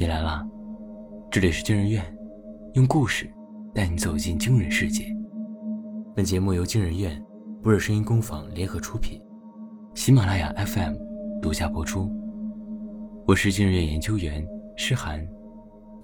[0.00, 0.48] 你来啦，
[1.28, 2.00] 这里是惊人院，
[2.74, 3.28] 用故事
[3.74, 5.04] 带你走进惊人世界。
[6.14, 7.20] 本节目由惊人院、
[7.60, 9.20] 博尔声音工坊联合出品，
[9.94, 10.94] 喜马拉雅 FM
[11.42, 12.08] 独家播出。
[13.26, 15.26] 我是惊人院研究员诗涵，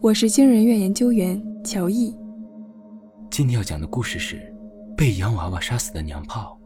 [0.01, 2.13] 我是惊人院研究员乔毅。
[3.31, 4.39] 今天要讲的故事是
[4.97, 6.59] 《被洋娃娃杀死的娘炮》，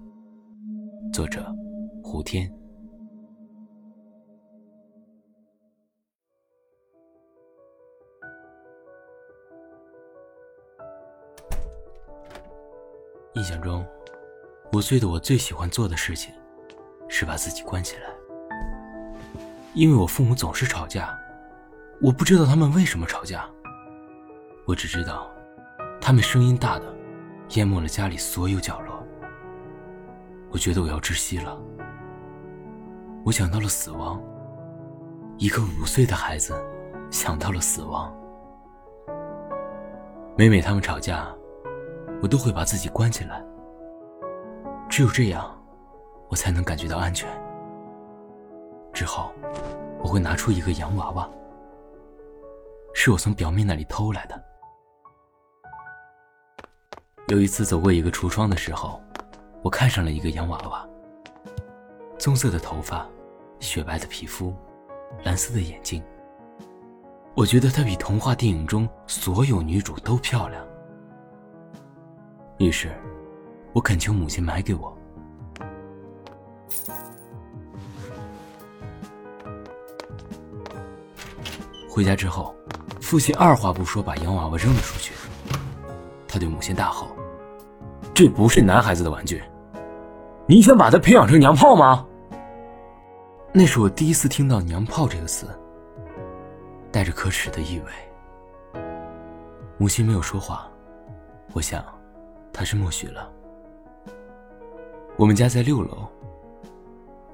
[1.12, 1.54] 作者
[2.02, 2.50] 胡天。
[13.48, 13.82] 象中，
[14.74, 16.34] 五岁的我最喜欢做的事情，
[17.08, 18.02] 是把自己关起来。
[19.72, 21.18] 因为我父母总是吵架，
[22.02, 23.48] 我不知道他们为什么吵架。
[24.66, 25.30] 我只知道，
[25.98, 26.84] 他们声音大的，
[27.54, 29.02] 淹没了家里所有角落。
[30.50, 31.58] 我觉得我要窒息了。
[33.24, 34.22] 我想到了死亡。
[35.38, 36.54] 一个五岁的孩子，
[37.10, 38.14] 想到了死亡。
[40.36, 41.26] 每每他们吵架。
[42.20, 43.42] 我都会把自己关起来，
[44.88, 45.56] 只有这样，
[46.28, 47.28] 我才能感觉到安全。
[48.92, 49.30] 之后，
[50.00, 51.28] 我会拿出一个洋娃娃，
[52.92, 54.44] 是我从表妹那里偷来的。
[57.28, 59.00] 有一次走过一个橱窗的时候，
[59.62, 60.88] 我看上了一个洋娃娃，
[62.18, 63.06] 棕色的头发，
[63.60, 64.52] 雪白的皮肤，
[65.22, 66.02] 蓝色的眼睛。
[67.36, 70.66] 我觉得她比童话电影中所有女主都漂亮。
[72.58, 72.90] 于是，
[73.72, 74.92] 我恳求母亲买给我。
[81.88, 82.54] 回家之后，
[83.00, 85.14] 父亲二话不说把洋娃娃扔了出去。
[86.26, 87.08] 他对母亲大吼
[88.12, 89.42] ：“这不是男孩子的玩具，
[90.46, 92.04] 你想把他培养成娘炮吗？”
[93.54, 95.48] 那是我第一次听到“娘炮”这个词，
[96.92, 98.82] 带着可耻的意味。
[99.78, 100.68] 母亲没有说话，
[101.52, 101.84] 我想。
[102.52, 103.30] 他是默许了。
[105.16, 106.08] 我们家在六楼。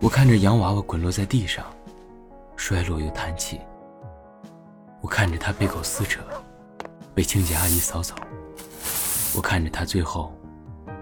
[0.00, 1.64] 我看着洋娃娃滚落在地上，
[2.56, 3.60] 摔落又弹起。
[5.00, 6.20] 我看着他被狗撕扯，
[7.14, 8.14] 被清洁阿姨扫走。
[9.34, 10.34] 我看着他最后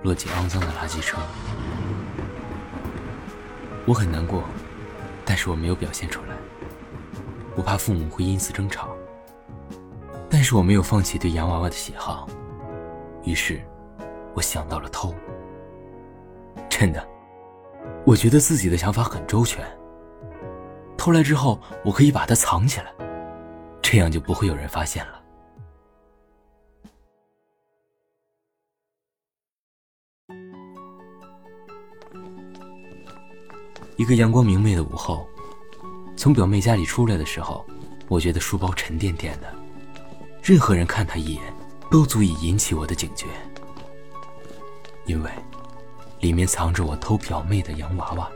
[0.02, 1.18] 落进肮脏的垃圾车。
[3.86, 4.44] 我很难过，
[5.24, 6.36] 但是我没有表现出来。
[7.56, 8.88] 我怕父母会因此争吵。
[10.30, 12.28] 但是我没有放弃对洋娃娃的喜好，
[13.24, 13.60] 于是。
[14.34, 15.14] 我想到了偷，
[16.68, 17.06] 真的，
[18.06, 19.64] 我觉得自己的想法很周全。
[20.96, 22.92] 偷来之后，我可以把它藏起来，
[23.82, 25.22] 这样就不会有人发现了。
[33.96, 35.26] 一个阳光明媚的午后，
[36.16, 37.64] 从表妹家里出来的时候，
[38.08, 39.54] 我觉得书包沉甸甸的，
[40.42, 41.42] 任何人看他一眼，
[41.90, 43.26] 都足以引起我的警觉。
[45.06, 45.30] 因为
[46.20, 48.30] 里面藏着我偷表妹的洋娃娃。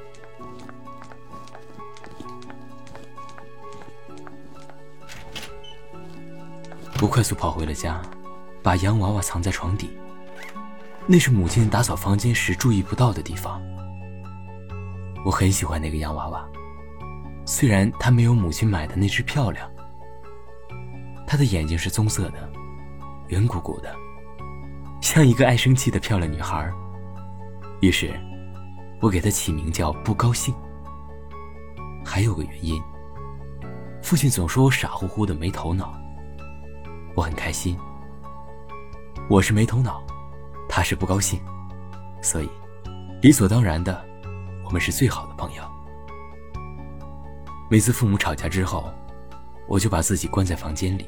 [7.03, 8.01] 我快速跑回了家，
[8.63, 9.97] 把洋娃娃藏在床底。
[11.07, 13.63] 那是母亲打扫房间时注意不到的地方。
[15.25, 16.49] 我很喜欢那个洋娃娃，
[17.45, 19.71] 虽然它没有母亲买的那只漂亮。
[21.27, 22.51] 它的眼睛是棕色的，
[23.29, 23.95] 圆鼓鼓的。
[25.07, 26.69] 像一个爱生气的漂亮女孩，
[27.81, 28.13] 于是，
[29.01, 30.53] 我给她起名叫“不高兴”。
[32.05, 32.83] 还有个原因，
[34.03, 35.95] 父亲总说我傻乎乎的没头脑。
[37.15, 37.79] 我很开心，
[39.31, 40.03] 我是没头脑，
[40.69, 41.41] 他是不高兴，
[42.21, 42.51] 所以，
[43.23, 44.05] 理所当然的，
[44.65, 45.63] 我们是最好的朋友。
[47.71, 48.93] 每次父母吵架之后，
[49.69, 51.07] 我就把自己关在房间里，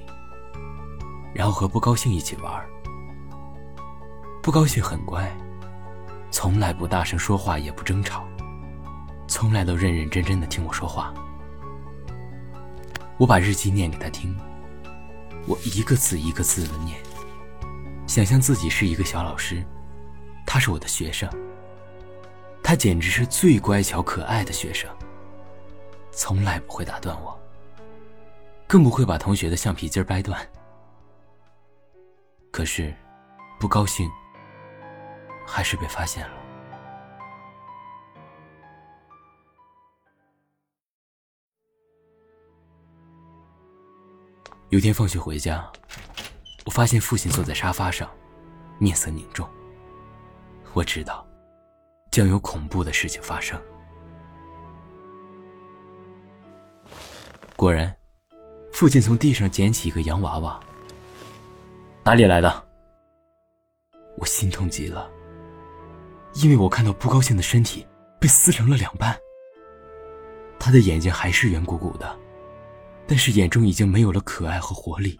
[1.35, 2.65] 然后和不高兴一起玩。
[4.49, 5.31] 不高兴很乖，
[6.31, 8.27] 从来不大声说话，也不争吵，
[9.27, 11.13] 从来都认认真真的听我说话。
[13.19, 14.35] 我把日记念给他听，
[15.47, 16.99] 我一个字一个字的念，
[18.07, 19.63] 想象自己是一个小老师，
[20.47, 21.29] 他是我的学生，
[22.63, 24.89] 他简直是最乖巧可爱的学生，
[26.11, 27.39] 从来不会打断我，
[28.67, 30.41] 更不会把同学的橡皮筋掰断。
[32.51, 32.95] 可是，
[33.61, 34.11] 不高兴。
[35.51, 36.35] 还是被发现了。
[44.69, 45.67] 有天放学回家，
[46.67, 48.09] 我发现父亲坐在沙发上，
[48.79, 49.49] 面色凝重。
[50.75, 51.27] 我知道，
[52.11, 53.59] 将有恐怖的事情发生。
[57.57, 57.97] 果然，
[58.71, 60.61] 父亲从地上捡起一个洋娃娃。
[62.05, 62.69] 哪里来的？
[64.19, 65.11] 我心痛极了，
[66.35, 67.87] 因为我看到不高兴的身体
[68.21, 69.19] 被撕成了两半。
[70.59, 72.19] 他的眼睛还是圆鼓鼓的，
[73.07, 75.19] 但是眼中已经没有了可爱和活力。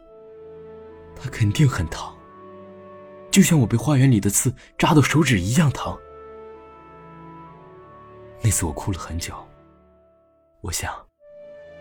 [1.15, 2.13] 他肯定很疼，
[3.31, 5.97] 就像我被花园里的刺扎到手指一样疼。
[8.41, 9.35] 那次我哭了很久，
[10.61, 10.95] 我想，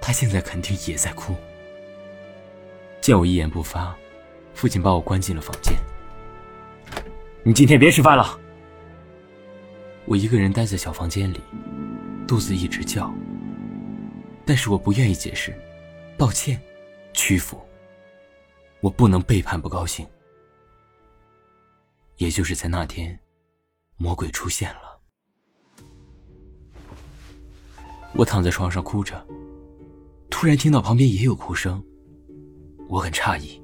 [0.01, 1.35] 他现在肯定也在哭。
[2.99, 3.95] 见我一言不发，
[4.53, 5.75] 父亲把我关进了房间。
[7.43, 8.39] 你今天别吃饭了。
[10.07, 11.41] 我一个人待在小房间里，
[12.25, 13.13] 肚子一直叫。
[14.45, 15.53] 但是我不愿意解释，
[16.17, 16.57] 抱歉，
[17.13, 17.59] 屈服。
[18.79, 20.07] 我不能背叛不高兴。
[22.15, 23.19] 也就是在那天，
[23.97, 24.97] 魔鬼出现了。
[28.13, 29.27] 我躺在床上哭着，
[30.29, 31.83] 突然听到旁边也有哭声，
[32.87, 33.61] 我很诧异，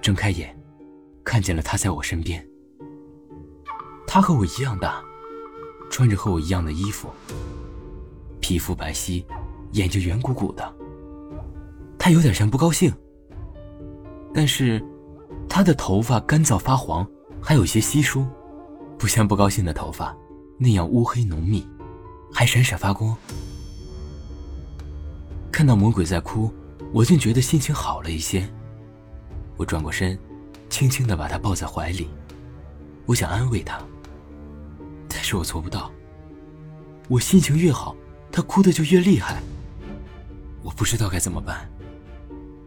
[0.00, 0.56] 睁开眼，
[1.24, 2.46] 看见了他在我身边。
[4.06, 5.04] 他和我一样大，
[5.90, 7.08] 穿着和我一样的衣服，
[8.40, 9.24] 皮肤白皙。
[9.72, 10.74] 眼睛圆鼓鼓的，
[11.98, 12.90] 他有点像不高兴，
[14.32, 14.82] 但是
[15.46, 17.06] 他的头发干燥发黄，
[17.38, 18.26] 还有些稀疏，
[18.96, 20.16] 不像不高兴的头发
[20.56, 21.68] 那样乌黑浓密，
[22.32, 23.14] 还闪闪发光。
[25.52, 26.50] 看到魔鬼在哭，
[26.90, 28.48] 我竟觉得心情好了一些。
[29.58, 30.18] 我转过身，
[30.70, 32.08] 轻轻的把他抱在怀里，
[33.04, 33.78] 我想安慰他，
[35.28, 35.92] 是我做不到。
[37.06, 37.94] 我心情越好，
[38.32, 39.42] 他哭的就越厉害。
[40.62, 41.68] 我不知道该怎么办，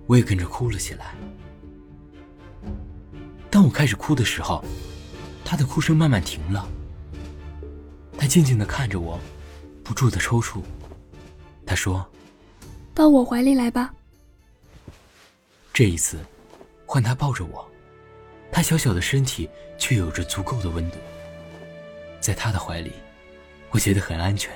[0.06, 1.16] 我也跟着哭了起来。
[3.50, 4.63] 当我开始哭的时候，
[5.44, 6.68] 他的哭声慢慢停了。
[8.16, 9.19] 他静静的看着我，
[9.84, 10.62] 不住的抽搐。
[11.66, 12.07] 他说
[12.94, 13.92] ：“到我怀里来吧。”
[15.74, 16.19] 这一次，
[16.86, 17.68] 换他抱着我，
[18.52, 19.50] 他小小的身体
[19.80, 20.98] 却有着足够的温度。
[22.21, 22.94] 在他的怀里，
[23.71, 24.53] 我觉得很安全，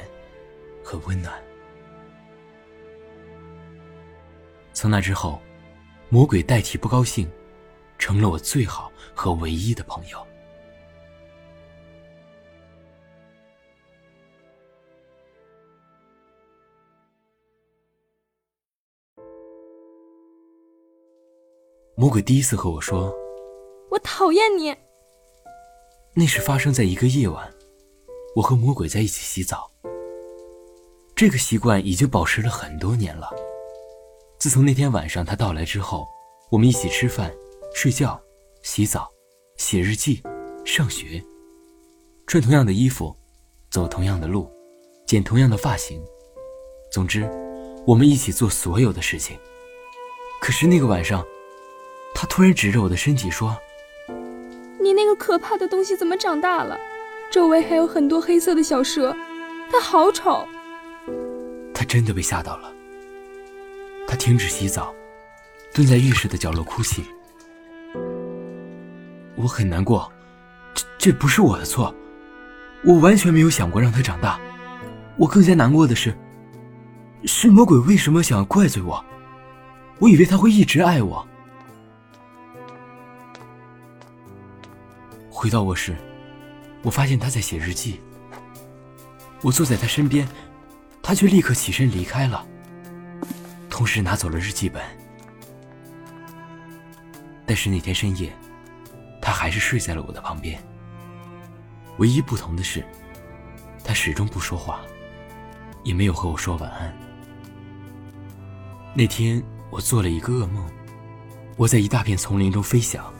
[0.83, 1.33] 很温暖。
[4.71, 5.41] 从那之后，
[6.09, 7.27] 魔鬼代替不高兴，
[7.97, 10.25] 成了我最好和唯一的朋友。
[21.97, 23.11] 魔鬼第一次和我说
[23.89, 24.75] ：“我讨厌你。”
[26.13, 27.51] 那是发生在一个夜晚，
[28.35, 29.71] 我和魔鬼在一起洗澡。
[31.15, 33.29] 这个习惯已经保持了很多年了。
[34.37, 36.05] 自从那天晚上他到来之后，
[36.51, 37.33] 我们一起吃饭、
[37.73, 38.21] 睡觉、
[38.61, 39.09] 洗澡、
[39.55, 40.21] 写日记、
[40.65, 41.23] 上学，
[42.27, 43.15] 穿同样的衣服，
[43.71, 44.51] 走同样的路，
[45.07, 46.03] 剪同样的发型，
[46.91, 47.23] 总之，
[47.87, 49.39] 我们一起做所有的事情。
[50.41, 51.25] 可是那个晚上，
[52.13, 53.57] 他突然指着我的身体说
[54.83, 56.77] ：“你那个可怕的东西怎么长大了？
[57.35, 59.13] 周围还有很多黑色的小蛇，
[59.69, 60.47] 它好丑。”
[61.75, 62.71] 他真的被吓到了。
[64.07, 64.95] 他停止洗澡，
[65.73, 67.03] 蹲在浴室的角落哭泣。
[69.35, 70.09] 我很难过，
[70.73, 71.93] 这这不是我的错，
[72.85, 74.39] 我完全没有想过让他长大。
[75.17, 76.15] 我更加难过的是，
[77.25, 79.03] 是魔鬼为什么想要怪罪我？
[79.99, 81.27] 我以为他会一直爱我。
[85.29, 85.93] 回到卧室，
[86.85, 87.99] 我发现他在写日记。
[89.41, 90.27] 我坐在他身边，
[91.01, 92.45] 他却立刻起身离开了。
[93.69, 94.81] 同时拿走了日记本，
[97.45, 98.31] 但是那天深夜，
[99.21, 100.61] 他还是睡在了我的旁边。
[101.97, 102.85] 唯一不同的是，
[103.83, 104.79] 他始终不说话，
[105.83, 106.95] 也没有和我说晚安。
[108.93, 110.65] 那天我做了一个噩梦，
[111.57, 113.11] 我在一大片丛林中飞翔，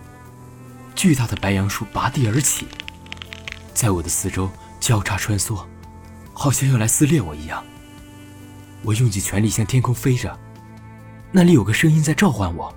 [0.94, 2.68] 巨大的白杨树拔地而起，
[3.76, 5.64] 在我的四周交叉穿梭，
[6.34, 7.64] 好像要来撕裂我一样。
[8.84, 10.40] 我用尽全力向天空飞着。
[11.32, 12.74] 那里有个声音在召唤我，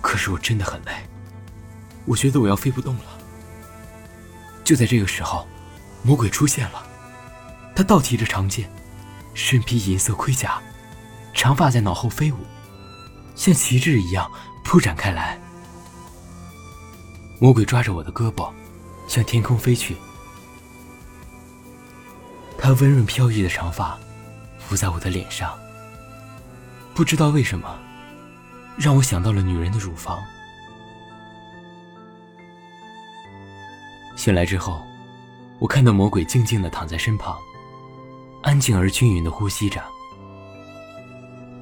[0.00, 0.92] 可是我真的很累，
[2.06, 3.04] 我觉得我要飞不动了。
[4.64, 5.46] 就在这个时候，
[6.02, 6.82] 魔鬼出现了，
[7.76, 8.70] 他倒提着长剑，
[9.34, 10.62] 身披银色盔甲，
[11.34, 12.38] 长发在脑后飞舞，
[13.34, 14.30] 像旗帜一样
[14.64, 15.38] 铺展开来。
[17.38, 18.50] 魔鬼抓着我的胳膊，
[19.12, 19.94] 向天空飞去，
[22.56, 23.98] 他温润飘逸的长发
[24.58, 25.52] 拂在我的脸上。
[26.94, 27.78] 不知道为什么，
[28.78, 30.18] 让我想到了女人的乳房。
[34.16, 34.80] 醒来之后，
[35.58, 37.36] 我看到魔鬼静静的躺在身旁，
[38.42, 39.78] 安静而均匀的呼吸着。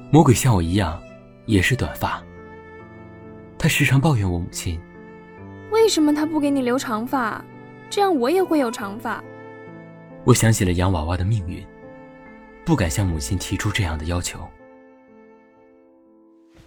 [0.09, 0.97] 魔鬼像我一样，
[1.47, 2.23] 也是短发。
[3.59, 4.79] 他时常抱怨我母亲，
[5.71, 7.43] 为什么他不给你留长发？
[7.89, 9.23] 这样我也会有长发。
[10.25, 11.65] 我想起了洋娃娃的命运，
[12.65, 14.39] 不敢向母亲提出这样的要求。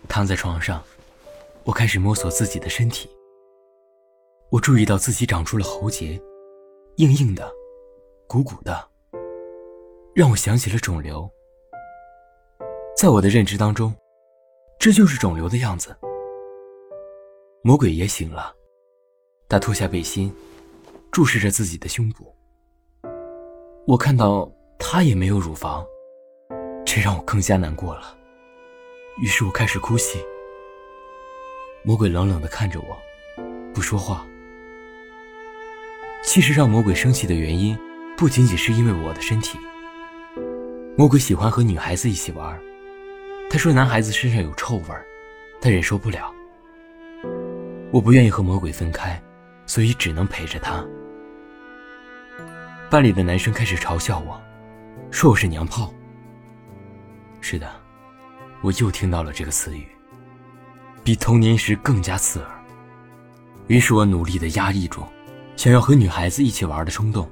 [0.09, 0.83] 躺在床上，
[1.65, 3.09] 我开始摸索自己的身体。
[4.51, 6.21] 我注意到自己长出了喉结，
[6.97, 7.51] 硬硬的，
[8.27, 8.89] 鼓鼓的，
[10.15, 11.29] 让我想起了肿瘤。
[12.97, 13.95] 在我的认知当中，
[14.79, 15.95] 这就是肿瘤的样子。
[17.63, 18.55] 魔鬼也醒了，
[19.55, 20.35] 他脱下背心，
[21.13, 22.35] 注视着自己的胸部。
[23.87, 25.87] 我看到他也没有乳房，
[26.85, 28.19] 这让我更加难过了。
[29.23, 30.19] 于是我开始哭泣。
[31.85, 32.99] 魔鬼冷冷的看着我，
[33.73, 34.27] 不说话。
[36.25, 37.79] 其实让魔鬼生气的原因，
[38.17, 39.57] 不仅仅是因为我的身体。
[40.99, 42.61] 魔鬼喜欢和女孩子一起玩。
[43.49, 45.07] 他说：“男孩子身上有臭味儿，
[45.61, 46.35] 他忍受不了。”
[47.95, 49.23] 我不愿意和魔鬼分开，
[49.67, 50.85] 所以只能陪着他。
[52.91, 54.41] 班里的男生开始嘲笑我，
[55.11, 55.93] 说我是娘炮。
[57.41, 57.71] 是的，
[58.63, 59.87] 我又听到了这个词语，
[61.03, 62.51] 比童年时更加刺耳。
[63.67, 65.03] 于是我努力的压抑住
[65.57, 67.29] 想要和女孩子一起玩的冲动，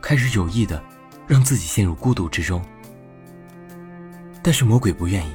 [0.00, 0.82] 开始有意的
[1.26, 2.64] 让自己陷入孤独之中。
[4.42, 5.34] 但是魔鬼不愿意，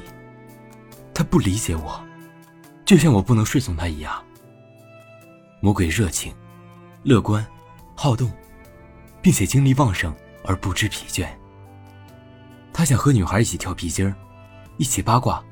[1.13, 2.04] 他不理解我，
[2.84, 4.25] 就像我不能顺从他一样。
[5.65, 6.31] 魔鬼热情、
[7.01, 7.43] 乐观、
[7.95, 8.31] 好动，
[9.19, 11.27] 并且精力旺盛而不知疲倦。
[12.72, 14.13] 他想和女孩一起跳皮筋儿，
[14.77, 15.43] 一起八卦，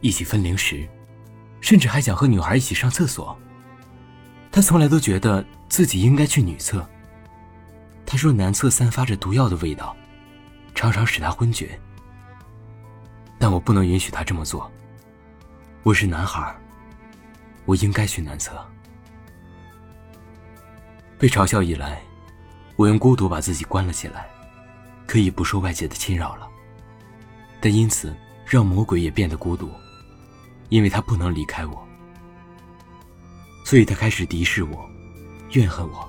[0.00, 0.88] 一起分零食，
[1.60, 3.36] 甚至还想和女孩一起上厕所。
[4.52, 6.88] 他从来都觉得自己应该去女厕。
[8.06, 9.96] 他说男厕散发着毒药的味道，
[10.76, 11.76] 常常使他昏厥。
[13.36, 14.70] 但我不能允许他这么做。
[15.82, 16.56] 我是男孩，
[17.64, 18.64] 我应该去男厕。
[21.26, 22.00] 被嘲笑以来，
[22.76, 24.30] 我用孤独把自己关了起来，
[25.08, 26.48] 可以不受外界的侵扰了。
[27.60, 28.16] 但因此
[28.46, 29.68] 让魔鬼也变得孤独，
[30.68, 31.84] 因为他不能离开我，
[33.64, 34.88] 所以他开始敌视我，
[35.50, 36.08] 怨恨我，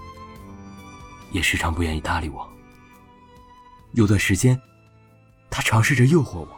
[1.31, 2.47] 也时常不愿意搭理我。
[3.93, 4.55] 有段时间，
[5.49, 6.49] 他尝试着诱惑我。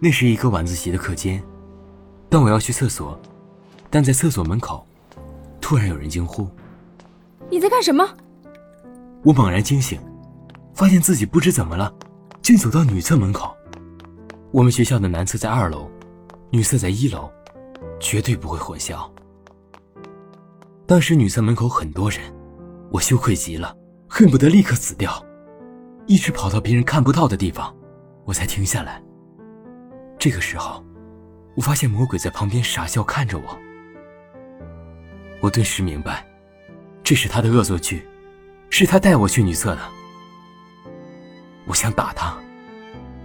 [0.00, 1.42] 那是一个晚自习的课间，
[2.28, 3.20] 当我要去厕所，
[3.90, 4.86] 但在厕所门口，
[5.60, 6.48] 突然有人惊呼
[7.50, 8.08] ：“你在干什么？”
[9.24, 10.00] 我猛然惊醒，
[10.72, 11.92] 发现自己不知怎么了，
[12.40, 13.52] 竟走到女厕门口。
[14.52, 15.90] 我们学校的男厕在二楼，
[16.50, 17.28] 女厕在一楼，
[17.98, 19.10] 绝对不会混淆。
[20.86, 22.20] 当时女厕门口很多人，
[22.92, 23.76] 我羞愧极了，
[24.08, 25.20] 恨不得立刻死掉，
[26.06, 27.74] 一直跑到别人看不到的地方，
[28.24, 29.02] 我才停下来。
[30.18, 30.84] 这个时候，
[31.54, 33.58] 我发现魔鬼在旁边傻笑看着我。
[35.40, 36.26] 我顿时明白，
[37.04, 38.04] 这是他的恶作剧，
[38.68, 39.80] 是他带我去女厕的。
[41.66, 42.36] 我想打他，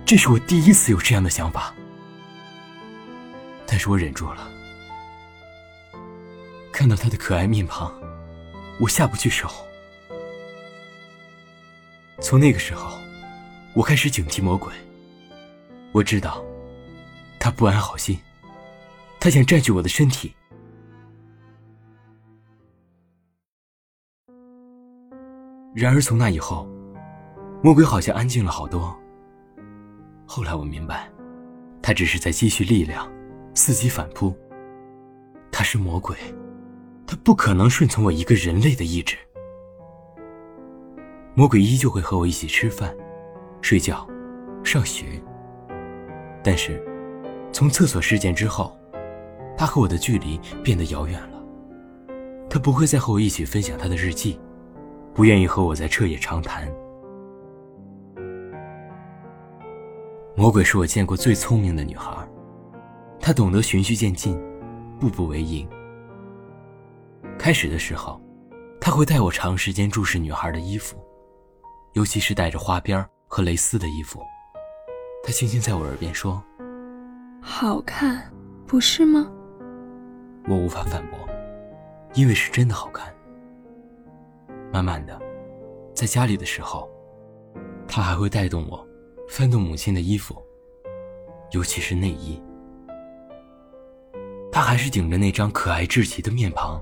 [0.05, 1.73] 这是我第一次有这样的想法，
[3.65, 4.47] 但是我忍住了。
[6.71, 7.91] 看到他的可爱面庞，
[8.79, 9.49] 我下不去手。
[12.21, 12.99] 从那个时候，
[13.73, 14.71] 我开始警惕魔鬼。
[15.91, 16.43] 我知道。
[17.43, 18.17] 他不安好心，
[19.19, 20.33] 他想占据我的身体。
[25.75, 26.65] 然而从那以后，
[27.61, 28.97] 魔鬼好像安静了好多。
[30.25, 31.11] 后来我明白，
[31.81, 33.11] 他只是在积蓄力量，
[33.53, 34.33] 伺机反扑。
[35.51, 36.15] 他是魔鬼，
[37.05, 39.17] 他不可能顺从我一个人类的意志。
[41.35, 42.95] 魔鬼依旧会和我一起吃饭、
[43.61, 44.07] 睡觉、
[44.63, 45.21] 上学，
[46.41, 46.81] 但是。
[47.53, 48.75] 从厕所事件之后，
[49.55, 51.39] 他和我的距离变得遥远了。
[52.49, 54.39] 他不会再和我一起分享他的日记，
[55.13, 56.67] 不愿意和我再彻夜长谈。
[60.35, 62.11] 魔鬼是我见过最聪明的女孩，
[63.19, 64.35] 她懂得循序渐进，
[64.99, 65.69] 步步为营。
[67.37, 68.19] 开始的时候，
[68.81, 70.97] 他会带我长时间注视女孩的衣服，
[71.93, 74.19] 尤其是带着花边和蕾丝的衣服。
[75.23, 76.43] 他轻轻在我耳边说。
[77.45, 78.23] 好看，
[78.65, 79.29] 不是吗？
[80.47, 81.19] 我无法反驳，
[82.13, 83.13] 因为是真的好看。
[84.71, 85.21] 慢慢的，
[85.93, 86.89] 在家里的时候，
[87.85, 88.87] 他还会带动我
[89.27, 90.41] 翻动母亲的衣服，
[91.51, 92.41] 尤其是内衣。
[94.49, 96.81] 他还是顶着那张可爱至极的面庞，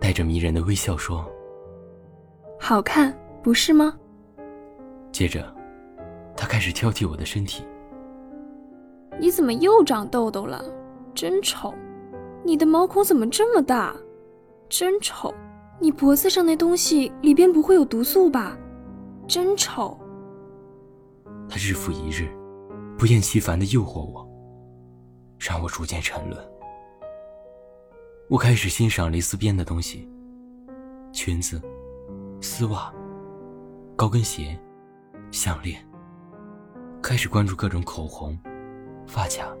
[0.00, 1.24] 带着迷人的微笑说
[2.58, 3.96] ：“好看，不是吗？”
[5.12, 5.54] 接着，
[6.36, 7.64] 他开始挑剔我的身体。
[9.20, 10.64] 你怎么又长痘痘了？
[11.14, 11.74] 真丑！
[12.42, 13.94] 你的毛孔怎么这么大？
[14.70, 15.34] 真丑！
[15.78, 18.56] 你脖子上那东西里边不会有毒素吧？
[19.28, 19.98] 真丑！
[21.50, 22.28] 他日复一日，
[22.96, 24.26] 不厌其烦的诱惑我，
[25.38, 26.42] 让我逐渐沉沦。
[28.30, 30.08] 我开始欣赏蕾丝边的东西，
[31.12, 31.60] 裙子、
[32.40, 32.90] 丝袜、
[33.96, 34.58] 高跟鞋、
[35.30, 35.78] 项链，
[37.02, 38.38] 开始关注各种口红、
[39.10, 39.52] 发卡、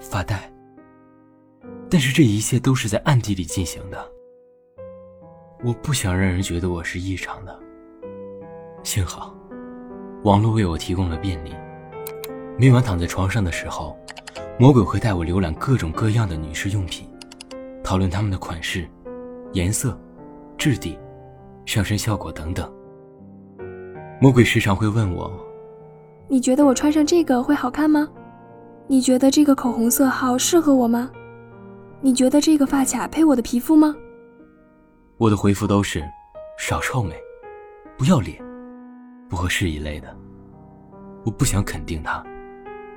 [0.00, 0.50] 发带。
[1.90, 4.10] 但是这一切都是在暗地里进行的。
[5.62, 7.56] 我不想让人觉得我是异常的。
[8.82, 9.36] 幸好，
[10.24, 11.54] 网络为我提供了便利。
[12.58, 13.94] 每晚躺在床上的时候，
[14.58, 17.06] 魔鬼会带我浏览各种各样的女士用品，
[17.84, 18.88] 讨论它们的款式、
[19.52, 19.98] 颜色、
[20.56, 20.98] 质地、
[21.66, 22.72] 上身效果等等。
[24.22, 25.30] 魔鬼时常会问我
[26.28, 28.08] ：“你觉得我穿上这个会好看吗？
[28.88, 31.10] 你觉得这个口红色号适合我吗？
[32.00, 33.94] 你觉得这个发卡配我的皮肤吗？”
[35.18, 36.04] 我的回复都是：
[36.56, 37.14] 少臭美，
[37.98, 38.40] 不要脸，
[39.28, 40.16] 不合适一类的。
[41.24, 42.24] 我不想肯定他，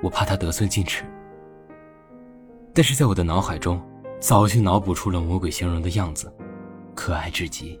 [0.00, 1.04] 我怕他得寸进尺。
[2.72, 3.82] 但是在我的脑海中，
[4.20, 6.32] 早就脑补出了魔鬼形容的样子，
[6.94, 7.80] 可爱至极。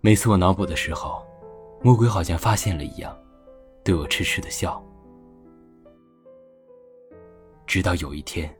[0.00, 1.22] 每次我脑补的时候，
[1.82, 3.14] 魔鬼好像发现了一样，
[3.84, 4.82] 对我痴痴的笑。
[7.70, 8.52] 直到有一天，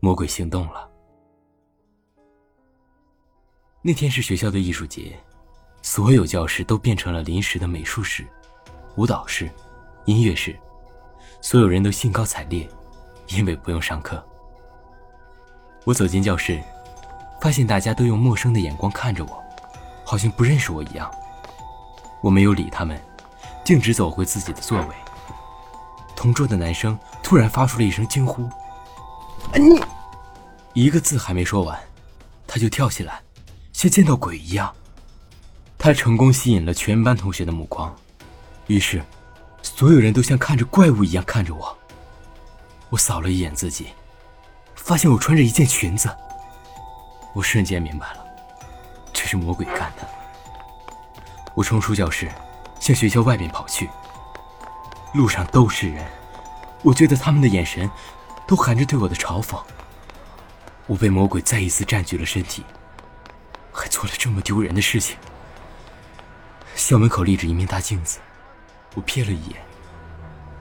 [0.00, 0.90] 魔鬼行动了。
[3.80, 5.16] 那天是学校的艺术节，
[5.82, 8.26] 所有教室都变成了临时的美术室、
[8.96, 9.48] 舞蹈室、
[10.04, 10.58] 音乐室，
[11.40, 12.68] 所有人都兴高采烈，
[13.28, 14.20] 因为不用上课。
[15.84, 16.60] 我走进教室，
[17.40, 19.40] 发现大家都用陌生的眼光看着我，
[20.04, 21.08] 好像不认识我一样。
[22.20, 23.00] 我没有理他们，
[23.64, 24.94] 径直走回自己的座位。
[26.16, 28.48] 同桌的男生突然发出了一声惊呼
[29.54, 29.82] ：“你！”
[30.74, 31.78] 一个字还没说完，
[32.46, 33.20] 他就跳起来。
[33.72, 34.72] 像见到鬼一样，
[35.76, 37.94] 他成功吸引了全班同学的目光，
[38.68, 39.02] 于是，
[39.62, 41.76] 所有人都像看着怪物一样看着我。
[42.90, 43.88] 我扫了一眼自己，
[44.76, 46.08] 发现我穿着一件裙子。
[47.34, 48.24] 我瞬间明白了，
[49.12, 50.06] 这是魔鬼干的。
[51.54, 52.30] 我冲出教室，
[52.78, 53.90] 向学校外面跑去。
[55.14, 56.06] 路上都是人，
[56.82, 57.90] 我觉得他们的眼神，
[58.46, 59.60] 都含着对我的嘲讽。
[60.86, 62.64] 我被魔鬼再一次占据了身体。
[63.72, 65.16] 还做了这么丢人的事情。
[66.74, 68.18] 校门口立着一面大镜子，
[68.94, 69.56] 我瞥了一眼，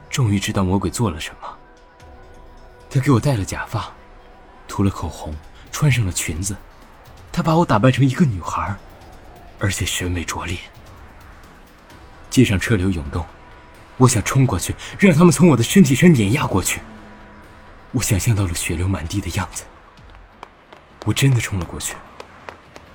[0.10, 1.58] 终于知道魔鬼做了什么。
[2.90, 3.92] 他给我戴了假发，
[4.68, 5.36] 涂了口红，
[5.72, 6.56] 穿上了裙子，
[7.32, 8.74] 他把我打扮成一个女孩，
[9.60, 10.58] 而且审美拙劣。
[12.30, 13.26] 街上车流涌动，
[14.02, 16.82] 我想冲过去，让他们从我的身体上碾压过去。
[17.92, 19.64] 我想象到了血流满地的样子，
[21.06, 21.96] 我真的冲了过去。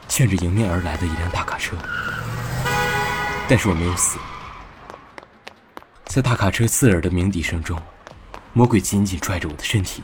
[0.08, 1.76] 向着迎面而来的一辆大卡车，
[3.48, 4.18] 但是我没有死。
[6.06, 7.80] 在大卡车刺耳的鸣笛声中，
[8.52, 10.02] 魔鬼紧紧拽着我的身体。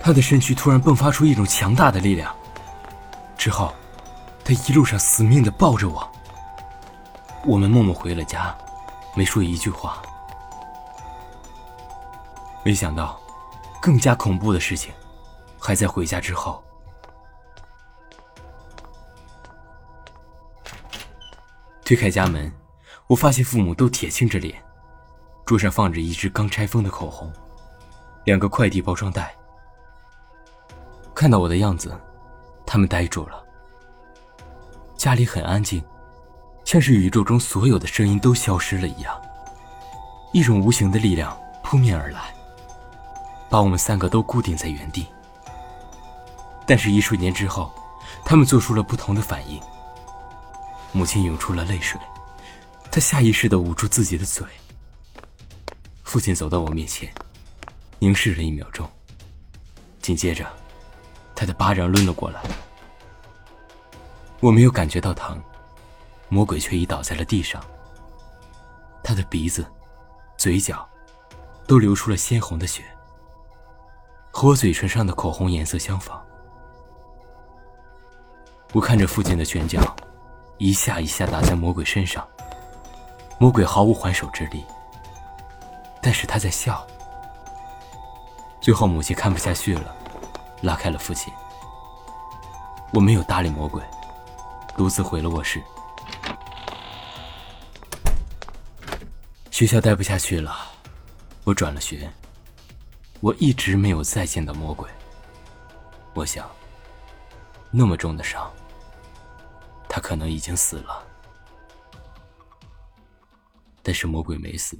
[0.00, 2.34] 他的身躯突然迸发出一种强大的力量，
[3.38, 3.72] 之后，
[4.44, 6.12] 他一路上死命的抱着我。
[7.44, 8.52] 我们默默回了家，
[9.16, 10.02] 没说一句话。
[12.62, 13.18] 没想到，
[13.80, 14.92] 更加恐怖的事情，
[15.58, 16.62] 还在回家之后。
[21.84, 22.52] 推开家门，
[23.06, 24.62] 我发现父母都铁青着脸，
[25.44, 27.32] 桌上放着一支刚拆封的口红，
[28.24, 29.34] 两个快递包装袋。
[31.14, 31.98] 看到我的样子，
[32.66, 33.42] 他们呆住了。
[34.96, 35.82] 家里很安静，
[36.66, 39.22] 像是宇宙中所有的声音都消失了一样。
[40.32, 42.34] 一种无形的力量扑面而来，
[43.48, 45.06] 把我们三个都固定在原地。
[46.66, 47.72] 但是，一瞬间之后，
[48.24, 49.60] 他们做出了不同的反应。
[50.90, 52.00] 母亲涌出了泪水，
[52.90, 54.44] 她下意识的捂住自己的嘴。
[56.02, 57.08] 父亲走到我面前，
[58.00, 58.88] 凝视了一秒钟，
[60.02, 60.44] 紧接着，
[61.32, 62.42] 他的巴掌抡了过来。
[64.40, 65.40] 我没有感觉到疼，
[66.28, 67.62] 魔鬼却已倒在了地上。
[69.02, 69.66] 他的鼻子、
[70.36, 70.88] 嘴角，
[71.66, 72.84] 都流出了鲜红的血，
[74.30, 76.24] 和我嘴唇上的口红颜色相仿。
[78.72, 79.94] 我看着父亲的拳脚。
[80.58, 82.26] 一下一下打在魔鬼身上，
[83.38, 84.64] 魔鬼毫无还手之力。
[86.00, 86.82] 但是他在笑。
[88.58, 89.94] 最后，母亲看不下去了，
[90.62, 91.30] 拉开了父亲。
[92.94, 93.82] 我没有搭理魔鬼，
[94.78, 95.62] 独自回了卧室。
[99.56, 100.54] 学校待不下去了，
[101.42, 102.12] 我转了学。
[103.22, 104.86] 我一直没有再见到魔鬼。
[106.12, 106.46] 我想，
[107.70, 108.52] 那么重的伤，
[109.88, 111.02] 他可能已经死了。
[113.82, 114.78] 但是魔鬼没死，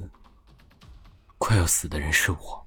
[1.39, 2.67] 快要死的人是我。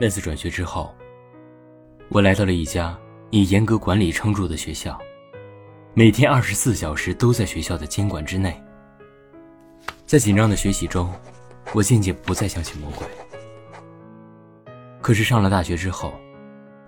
[0.00, 0.94] 那次转学之后，
[2.08, 2.98] 我来到了一家
[3.34, 5.00] 以严格管理撑住的学校，
[5.94, 8.62] 每天二十四小时都在学校的监管之内。
[10.04, 11.10] 在紧张的学习中，
[11.72, 13.06] 我渐渐不再相信魔鬼。
[15.00, 16.12] 可是上了大学之后，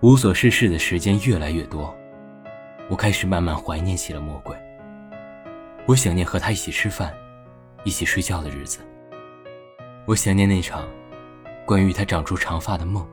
[0.03, 1.97] 无所事事的时间越来越多，
[2.91, 4.55] 我开始慢慢怀念起了魔鬼。
[5.87, 7.15] 我想念和他一起吃饭、
[7.85, 8.81] 一起睡觉的日子。
[10.05, 10.87] 我想念那场。
[11.65, 13.09] 关于他长出长发的梦，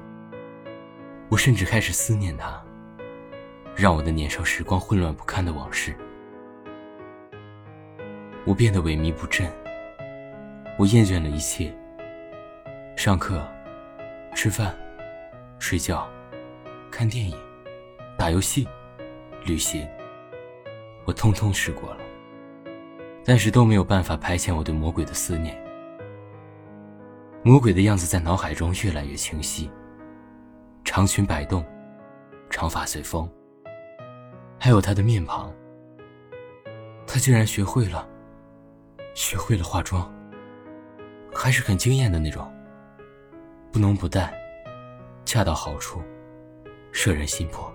[1.29, 2.61] 我甚至开始思念他，
[3.75, 5.95] 让我的年少时光混乱不堪的往事。
[8.45, 9.49] 我变得萎靡不振，
[10.77, 11.73] 我厌倦了一切。
[12.97, 13.41] 上课、
[14.35, 14.75] 吃饭、
[15.59, 16.07] 睡觉、
[16.91, 17.35] 看电影、
[18.17, 18.67] 打游戏、
[19.45, 19.87] 旅行，
[21.05, 21.99] 我通通试过了，
[23.23, 25.59] 但是都没有办法排遣我对魔鬼的思念。
[27.43, 29.71] 魔鬼的样子在脑海中越来越清晰，
[30.83, 31.65] 长裙摆动，
[32.51, 33.27] 长发随风，
[34.63, 35.51] 还有他的面庞。
[37.07, 38.07] 他竟然学会了，
[39.15, 40.07] 学会了化妆，
[41.33, 42.47] 还是很惊艳的那种，
[43.71, 44.31] 不浓不淡，
[45.25, 45.99] 恰到好处，
[46.91, 47.73] 摄人心魄。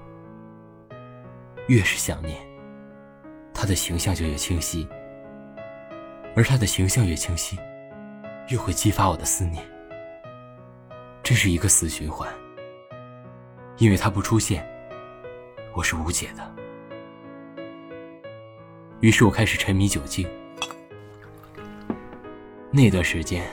[1.66, 2.38] 越是想念，
[3.52, 4.88] 他的形象就越清晰，
[6.36, 7.58] 而他的形象越清晰。
[8.48, 9.60] 越会激发我的思念，
[11.20, 12.32] 这是一个死循环。
[13.78, 14.64] 因为他不出现，
[15.74, 16.55] 我是无解的。
[19.06, 20.26] 于是我开始沉迷酒精。
[22.72, 23.46] 那段时间，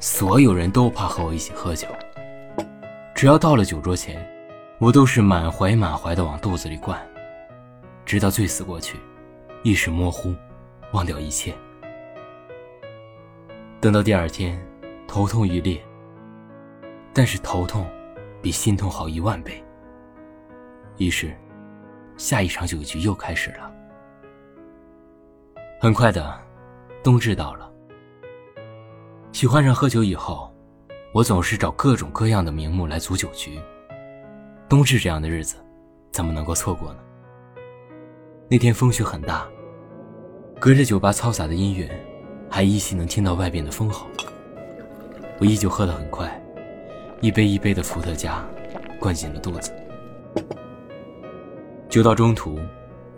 [0.00, 1.86] 所有人都怕和我一起喝酒。
[3.14, 4.28] 只要到了酒桌前，
[4.80, 7.00] 我都是满怀满怀的往肚子里灌，
[8.04, 8.98] 直到醉死过去，
[9.62, 10.34] 意识模糊，
[10.90, 11.54] 忘掉一切。
[13.80, 14.60] 等到第二天，
[15.06, 15.80] 头痛欲裂。
[17.14, 17.88] 但是头痛
[18.42, 19.62] 比心痛好一万倍。
[20.96, 21.32] 于是，
[22.16, 23.77] 下一场酒局又开始了。
[25.80, 26.36] 很快的，
[27.04, 27.70] 冬至到了。
[29.30, 30.52] 喜欢上喝酒以后，
[31.14, 33.60] 我总是找各种各样的名目来组酒局。
[34.68, 35.54] 冬至这样的日子，
[36.10, 36.98] 怎么能够错过呢？
[38.48, 39.46] 那天风雪很大，
[40.58, 41.88] 隔着酒吧嘈杂的音乐。
[42.50, 44.06] 还依稀能听到外边的风吼。
[45.38, 46.42] 我依旧喝得很快，
[47.20, 48.42] 一杯一杯的伏特加
[48.98, 49.70] 灌进了肚子。
[51.90, 52.58] 酒到中途，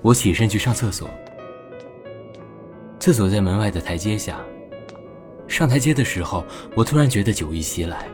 [0.03, 1.09] 我起身去上厕所。
[3.01, 4.39] 厕所在门外的台阶下。
[5.49, 6.45] 上台阶的时候，
[6.77, 8.07] 我突然觉得酒意袭来，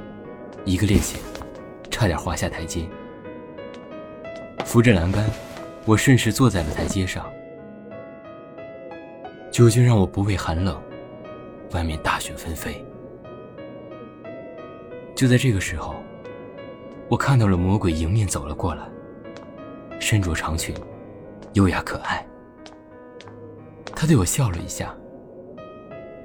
[0.64, 1.16] 一个趔趄，
[1.90, 2.88] 差点滑下台阶。
[4.64, 5.28] 扶着栏杆，
[5.84, 7.26] 我顺势坐在了台阶上。
[9.50, 10.80] 酒精让我不畏寒冷。
[11.72, 12.82] 外面大雪纷飞，
[15.16, 15.96] 就在这个时候，
[17.08, 18.84] 我看到了魔鬼迎面走了过来，
[19.98, 20.72] 身着长裙，
[21.54, 22.24] 优雅可爱。
[23.98, 24.94] 他对我笑了一下，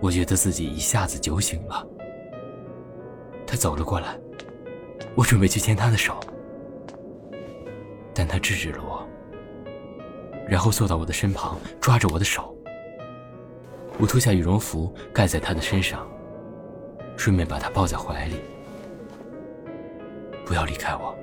[0.02, 1.88] 我觉得自己一下子酒醒了。
[3.48, 4.20] 他走了过来，
[5.16, 6.20] 我准备去牵他的手，
[8.14, 9.08] 但他制止了我，
[10.46, 12.54] 然后坐到我的身旁，抓着我的手。
[13.98, 16.06] 我脱下羽绒服盖在他的身上，
[17.16, 18.36] 顺便把他抱在怀里。
[20.46, 21.18] 不要离开我，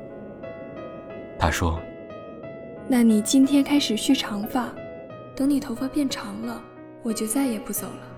[1.38, 1.78] 他说。
[2.88, 4.72] 那你今天开始蓄长发，
[5.38, 6.60] 等你头发变长了，
[7.00, 8.17] 我就再也不走了。